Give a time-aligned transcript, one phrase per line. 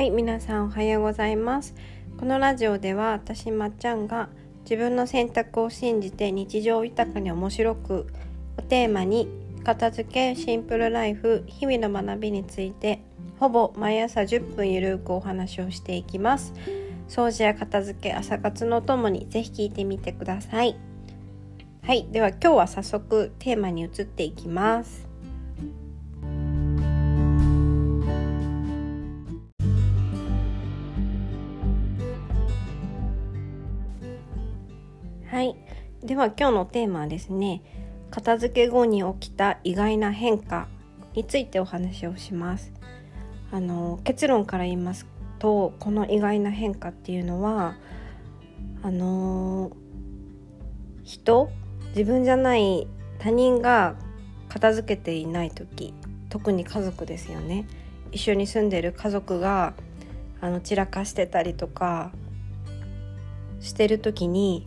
[0.00, 1.74] はい皆さんおはようございます。
[2.18, 4.30] このラジオでは私まっちゃんが
[4.62, 8.06] 自分の選択を信じて日常豊かに面白く
[8.56, 9.28] をテーマに
[9.62, 13.02] 片付けシンプルライフ日々の学びについて
[13.38, 16.54] ほぼ毎朝10分ゆるくお話をしていきます。
[17.06, 20.76] 掃除や片付け朝活のともにぜひ聞いてみてください。
[21.82, 25.09] はいでは今日は早速テーマに移っていきます。
[36.02, 37.62] では今日のテーマはですね
[38.10, 40.68] 片付け後に起きた意外な変化
[41.14, 42.72] についてお話をします。
[43.52, 45.06] あの結論から言います
[45.40, 47.76] とこの意外な変化っていうのは
[48.82, 49.72] あの
[51.02, 51.50] 人
[51.88, 52.86] 自分じゃない
[53.18, 53.96] 他人が
[54.48, 55.92] 片付けていない時
[56.28, 57.66] 特に家族ですよね。
[58.12, 59.74] 一緒に住んでる家族が
[60.40, 62.12] あの散らかしてたりとか
[63.60, 64.66] してる時に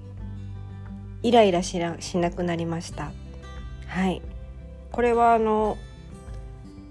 [1.23, 3.11] イライラしなしなくなりました。
[3.87, 4.21] はい。
[4.91, 5.77] これはあの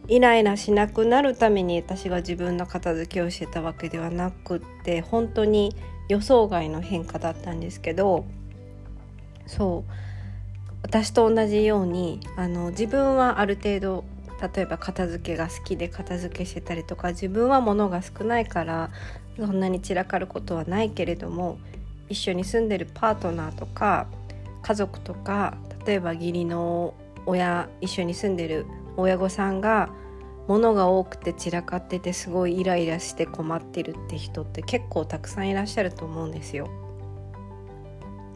[0.08, 5.77] イライラしなくなるために私が自分の片付けをしてたわけではなくって本当に
[6.08, 8.24] 予想外の変化だったんですけど
[9.47, 9.92] そう。
[10.83, 14.05] 私と同じようにあの自分はある程度
[14.55, 18.91] 例えば片付けが好きで片付けしてたりとか自分は物が少ないから
[19.39, 21.58] そんなに散らかることはないけれども
[22.08, 24.08] 一緒に住んでるパートナーとか
[24.62, 26.94] 家族とか例えば義理の
[27.27, 29.91] 親一緒に住んでる親御さんが
[30.48, 36.68] 物が多くて散らかっててすごいイライラして困ってるって人って結構たくさんいらっしゃると思うんですよ。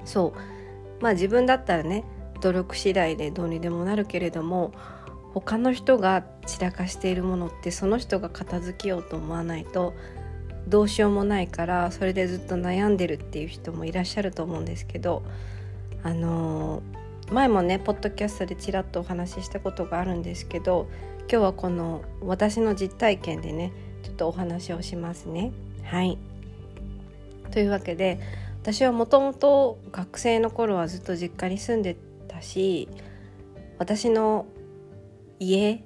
[0.04, 2.04] そうまあ自分だったらね
[2.40, 4.72] 努力次第でどうにでもなるけれども
[5.34, 9.94] 他の人が散らかしているものってその人が片付けようと思わないと
[10.68, 15.22] どうしようもないからそれでずっと悩んでるっていう人もいらっしゃると思うんですけど
[16.06, 16.82] あの、
[17.32, 20.88] 前もねポッドキャストでちらっとお話ししたことがあるんですけど
[21.28, 23.72] 今日はこの私の実体験でね
[24.04, 25.52] ちょっとお話をしますね。
[25.82, 26.18] はい
[27.50, 28.20] というわけで
[28.62, 31.96] 私はもともと学生の頃はずっと実家に住んで
[32.28, 32.88] たし
[33.78, 34.46] 私の
[35.40, 35.82] 家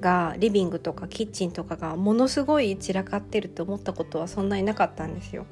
[0.00, 5.44] がリビングとかキッチンとかがものすごい散らかってると思ったことはそんなになかったんですよ。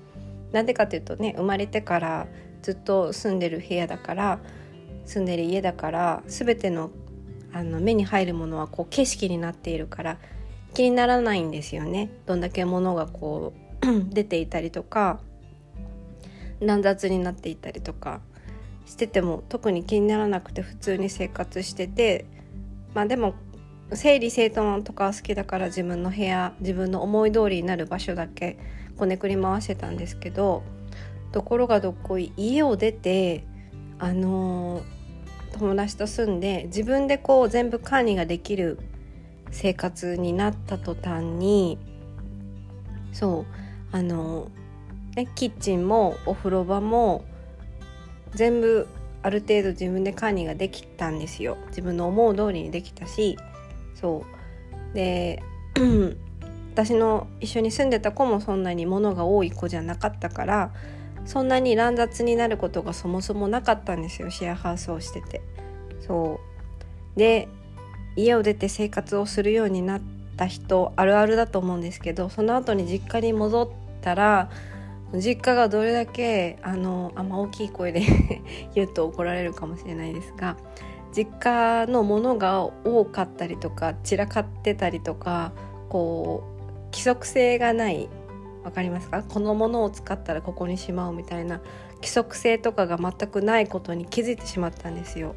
[0.52, 2.26] なんでかっていうとね生まれてから
[2.64, 4.38] ずっと住んでる部屋だから
[5.04, 6.90] 住んでる家だから全ての
[7.52, 10.16] あの目に入るものはこう景色になっているから
[10.72, 12.10] 気にならないんですよね。
[12.26, 13.52] どんだけ物がこ
[13.82, 15.20] う 出ていたりとか
[16.60, 18.22] 乱雑になっていたりとか
[18.86, 22.24] してても特に気にならなくて普通に生活してて
[22.94, 23.34] まあでも
[23.92, 28.58] 整理整頓とか好きだから自分の部屋自分の思い通りになる場所だけ
[28.96, 30.62] こねくり回してたんですけど
[31.34, 33.44] ところがどっこい家を出て
[33.98, 34.82] あの、
[35.58, 38.78] 友達と住んで自分でこう全部管理ができる
[39.50, 41.76] 生活になった途端に
[43.12, 47.24] そうあのー、ね、キッチンもお風呂場も
[48.32, 48.86] 全部
[49.22, 51.56] ある程度自分で管理ができたんですよ。
[51.68, 53.36] 自分の思う通りにできたし
[53.96, 54.24] そ
[54.92, 54.94] う。
[54.94, 55.42] で
[56.74, 60.72] 私の一緒に住んでた子もそんなに物が多い子じゃなかったから
[61.24, 64.30] そんなに乱雑になることがそもそもなかったんですよ。
[64.30, 65.42] シェアハウスをしてて。
[66.00, 66.40] そ
[67.14, 67.18] う。
[67.18, 67.48] で
[68.16, 70.00] 家を出て生活をするようになっ
[70.36, 73.68] た人あるあるだと思うんですけどその後に実家に戻っ
[74.00, 74.50] たら
[75.12, 78.02] 実家がどれだけあのあんま大きい声で
[78.74, 80.56] 言うと怒られるかもしれないですが
[81.14, 85.52] 実家のものが多かったりとか散らかってたりとか
[85.88, 88.08] こう規則性がない
[88.64, 89.22] 分かりますか？
[89.22, 91.60] このものを使ったらここにしまうみたいな
[91.96, 95.36] 規則性とかが全くないことに気づいてしまったんですよ。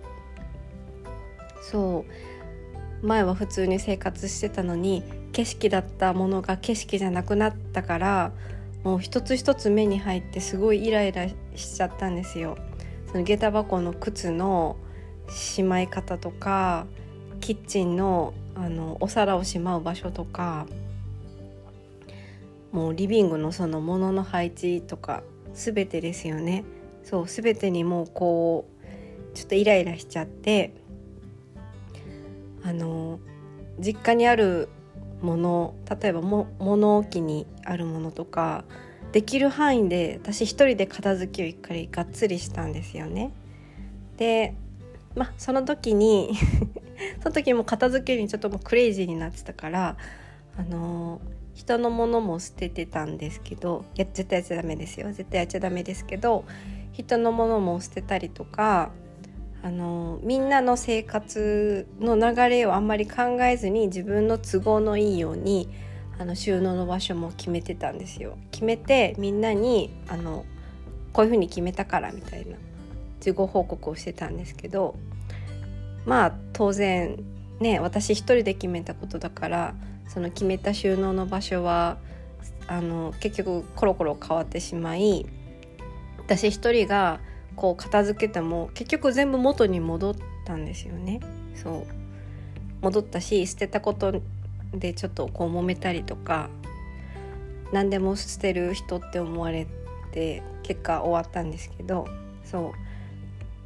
[1.61, 2.05] そ
[3.03, 5.03] う前は普通に生活してたのに
[5.33, 8.31] 景色だったものが景色じゃなくなったから
[8.83, 11.35] もう一つ一つ目に入ってすごいイライラし
[11.75, 12.57] ちゃったんですよ。
[13.11, 14.77] その下駄箱の靴の
[15.29, 16.87] しまい方とか
[17.41, 20.65] キッチンのあのお皿をしまう場所とか
[22.71, 25.23] もうリビングのその物の配置とか
[25.53, 26.63] 全てですよね
[27.03, 30.73] そう全てにもうこうちょっとイライラしちゃって
[32.63, 33.19] あの
[33.79, 34.69] 実家にある
[35.21, 38.65] もの例えばも物置にあるものとか
[39.11, 43.31] できる範囲で私一人で片付けを一回がっつりしたんですよね。
[44.17, 44.53] で
[45.15, 46.33] まあその時に
[47.23, 49.97] その時も片付けにちょっともうクレイジーになってたから
[50.57, 51.21] あの
[51.57, 56.45] 人のものも捨ててたんですけどや絶対やっちゃダメですよ絶対やっちゃダメですけど
[56.91, 58.91] 人のものも捨てたりとか
[59.63, 65.67] あのみんなの生活の流れをあんまり考えずに自分の都合のいいように
[66.19, 68.37] あの収納の場所も決めてたんですよ。
[68.51, 70.45] 決めてみんなにあの
[71.11, 72.55] こういうふうに決めたからみたいな
[73.19, 74.95] 事後報告をしてたんですけど
[76.05, 77.17] まあ当然
[77.59, 79.75] ね私一人で決めたことだから
[80.07, 81.97] その決めた収納の場所は
[82.67, 85.25] あの結局コロコロ変わってしまい
[86.17, 87.19] 私一人が
[87.55, 90.15] こう片付けても結局全部元に戻っ
[90.45, 91.19] たんですよね。
[91.55, 91.85] そう
[92.81, 94.21] 戻ったし捨てたこと
[94.73, 96.49] でちょっとこう揉めたりとか
[97.71, 99.67] 何でも捨てる人って思われ
[100.11, 102.07] て結果終わったんですけど
[102.43, 102.73] そ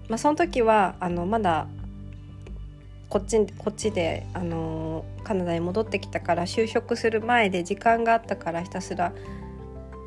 [0.08, 1.68] うまあその時はあのまだ
[3.12, 9.12] こっちこっちであのカナダに戻ってきたから就職する前で時間があったからひたすら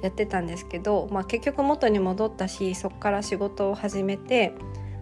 [0.02, 4.54] やってたんですけど、まあ、結局元に戻ったしそこから仕事を始めて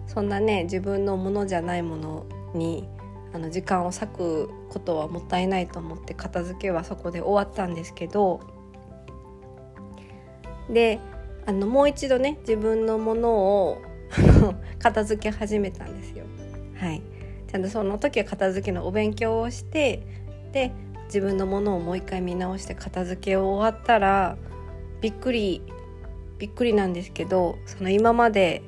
[0.05, 2.89] そんなね自分のものじゃないものに
[3.33, 8.41] あの時間を割くことはもったいないと思って片付けはそこで終わったんですけど
[10.69, 10.99] で
[11.45, 13.81] あのもう一度ね自分のものを
[14.79, 16.25] 片付け始めたんですよ。
[16.77, 17.12] はい
[17.53, 20.01] ちゃんとその時は片付けのお勉強をして
[20.53, 20.71] で
[21.05, 24.37] 自分のものをもう一回見直して片付けを終わったら
[25.01, 25.61] びっくり
[26.39, 28.63] びっくりなんですけどその今まで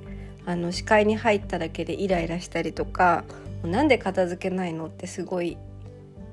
[0.45, 3.23] あの視界に入っただけでイライラしたりとか
[3.63, 5.57] なんで片付けないのってすごい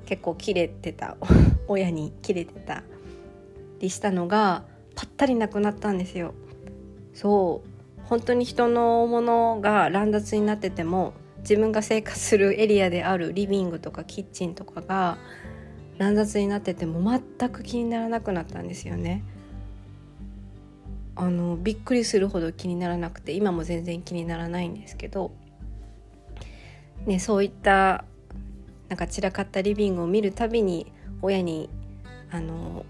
[0.05, 1.17] 結構キレてた。
[1.69, 2.83] 親にキレてた。
[3.81, 4.65] りしたのが
[4.95, 6.35] ぱったりなくなったんですよ。
[7.15, 8.01] そう。
[8.05, 15.19] 本当に人のものが乱雑になってても自分が生活するエリアであるリビングとかキッチンとかが
[15.99, 17.03] 乱雑になってても
[17.39, 19.23] 全く気にならなくなったんですよね。
[21.15, 25.33] あのびっくりするほど気にならなくて今も全然気にならないんですけど、
[27.05, 28.05] ね、そういった
[28.89, 30.91] なんか散らかったリビングを見るたびに
[31.21, 31.69] 親に
[32.31, 32.87] あの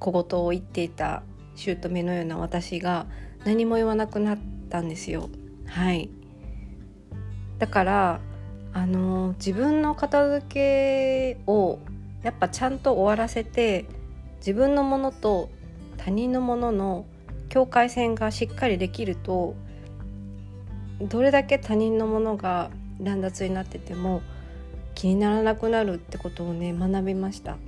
[0.00, 1.22] 小言を言っていた
[1.54, 3.06] 姑のような私が
[3.44, 4.38] 何も言わなくなっ
[4.68, 5.30] たんですよ。
[5.66, 6.10] はい
[7.62, 8.20] だから
[8.72, 11.78] あの自分の片付けを
[12.24, 13.84] やっぱちゃんと終わらせて
[14.38, 15.48] 自分のものと
[15.96, 17.06] 他人のものの
[17.50, 19.54] 境界線がしっかりできると
[21.00, 24.22] どれだけ他人のものが乱雑になってても
[24.96, 27.58] 気にならなくなるってことをね学びました。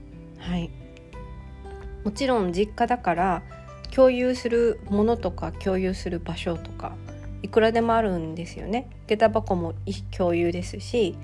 [0.40, 0.70] はい。
[2.02, 3.42] もちろん実家だから
[3.94, 6.96] 共有するものとか共有する場所とか
[7.44, 8.88] いくらでもあるんですよね。
[9.06, 9.74] 下駄箱も
[10.16, 11.14] 共有ですし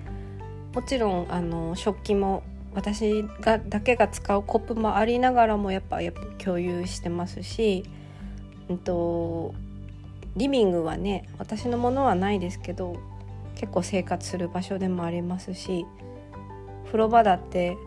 [0.75, 2.43] もちろんあの食器も
[2.75, 7.85] 私がだけが使うコップもありながらもやっぱやっぱ共有してますし、
[8.69, 9.55] うんと、
[10.37, 13.01] リビングはね私のものはないですけど
[13.55, 15.87] 結構生活する場所でもありますし
[16.85, 17.79] 風呂場だって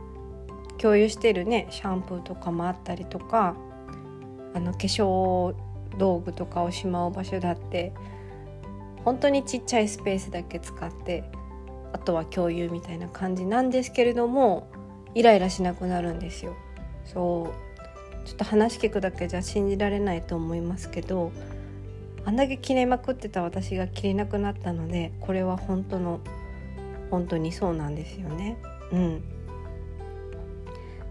[0.80, 3.56] 共有してるねシャンプーとかもあったりとか
[4.56, 5.54] あの化粧
[6.00, 7.94] 道具とかをしまう場所だって
[9.06, 11.24] 本当にちっちゃいスペースだけ使って
[11.92, 14.68] あとは共有みたいな感じなんですけれども
[15.16, 16.56] イライラしなくなるんですよ。
[17.06, 21.32] そうちょっと話聞くだけじゃ信じられないと思いますけど
[22.26, 26.22] あんだけ切れまくってた私が切れなくなったのでこれは本当の
[27.12, 28.58] 本当にそうなんですよね。
[28.92, 29.24] うん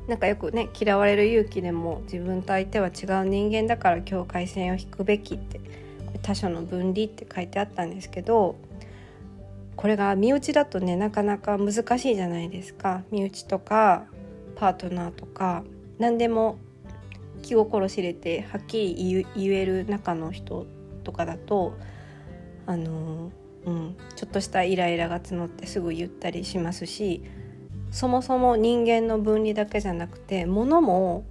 [0.08, 5.61] なんかよくね嫌われる勇気でも自分と相手は違う人間だから境界線を引くべきって
[6.23, 8.57] 他者の分離って書いてあったんですけど
[9.76, 13.02] これが身内だとねなかなか難しいじゃないですか。
[13.11, 14.05] 身内とか
[14.55, 15.64] パートナーとか
[15.99, 16.59] 何でも
[17.43, 20.67] 気心知れてはっきり言える中の人
[21.02, 21.75] とかだと
[22.67, 23.33] あの、
[23.67, 27.23] うん、ちょっとしたイライラが募ってすぐ言ったりしますし
[27.91, 31.25] そもそも人間の分離だけじゃなくて物も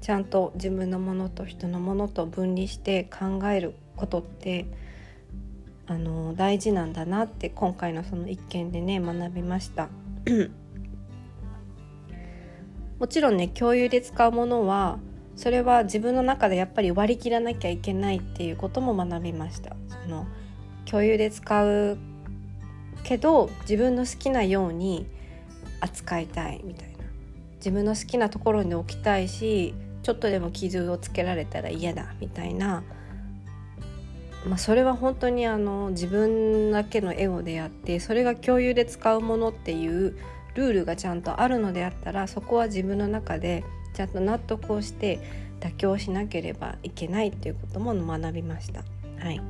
[0.00, 4.66] ちゃんと自分のものと人のものと分離して考えることって
[5.86, 9.88] あの大事なんだなって今回のその一件でね学びました。
[12.98, 14.98] もちろんね共有で使うものは
[15.36, 19.76] それは自分の中でやっぱり割り切らなきゃいけないっていうことも学びました。
[19.88, 20.26] その
[20.86, 21.98] 共有で使う
[23.02, 25.06] けど自分の好きなように
[25.80, 26.94] 扱いたいみたいな。
[27.64, 29.72] 自分の好きなところに置きたいし
[30.02, 32.84] ちょっとでも傷をつけられたら嫌だみたいな
[34.46, 40.18] まあ、それは本当にあの自分だけのエゴであってそれが共有で使うものっていう
[40.54, 45.20] ルールがちゃんとあるのであったらそこは自分の中でちゃんと納得をして
[45.60, 48.82] 妥協しなければいけないっていうことも学びました。
[49.18, 49.40] はい、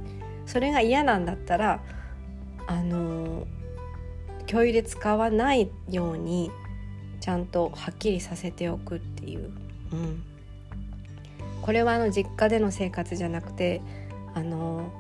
[0.47, 1.81] それが嫌なんだったら
[2.67, 3.47] あの
[4.47, 6.51] 共有で使わないように
[7.21, 9.51] ちゃんとはっきりさせておくっていう、
[9.93, 10.23] うん、
[11.63, 13.81] これはあの実家での生活じゃなくて
[14.35, 14.93] あの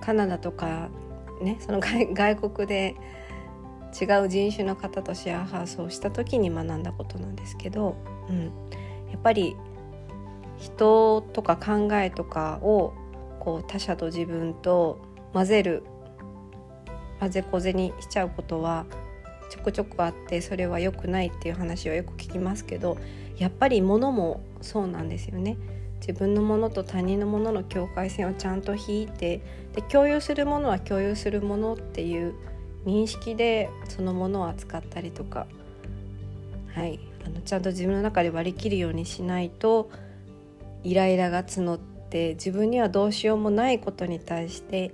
[0.00, 0.88] カナダとか
[1.40, 2.96] ねその外国で
[4.00, 7.96] 違う人種の方とシェアハウスをした時に学んだことなんですけど、
[8.28, 8.44] うん、
[9.10, 9.56] やっぱり
[10.58, 12.94] 人とか考えとかを
[13.40, 15.00] こう他者と自分と
[15.32, 15.82] 混ぜる
[17.20, 18.86] 混ぜこぜにしちゃうことは
[19.50, 22.96] ちょくちょくあってそれは良くないっていう話をよく聞きますけど
[23.36, 25.56] やっぱり物もそうなんですよね。
[26.06, 29.40] 自分のものと他人のものの境界線をちゃんと引いて
[29.72, 32.34] で共有するものは共有するものっていう
[32.84, 35.46] 認識でそのものを扱ったりとか、
[36.74, 39.90] はい、あのちゃんと自分の中で割り切るようにしないと
[40.82, 44.92] イライラが募って自分にはどうしようもないことに対して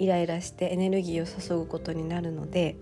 [0.00, 2.76] イライラしてエネルギーを注ぐことになるので、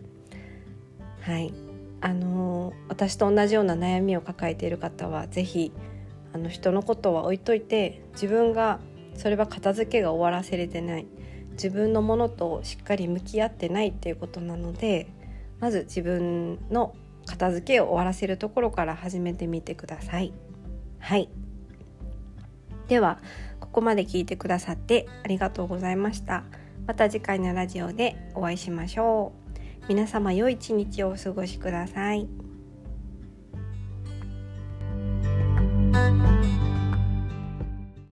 [1.21, 1.52] はい。
[2.00, 5.71] あのー、私と同じような悩みを抱えている方は是非
[6.32, 8.80] あの人のことは置いといて自分が
[9.14, 11.06] それは片付けが終わらせれてない
[11.52, 15.08] 自分のものとしっかり向き合ってないっていうことなので
[15.58, 16.94] まず自分の
[17.26, 20.32] 片付けを終わらせるところから始めてみてください。
[20.99, 21.28] はい
[22.88, 23.20] では
[23.60, 26.42] ここまで聞いてくださってありがとうございました。
[26.87, 29.32] また次回のラジオでお会いしましょ
[29.87, 29.88] う。
[29.88, 32.50] 皆様良い一日をお過ごしください。
[35.92, 36.39] Thank you.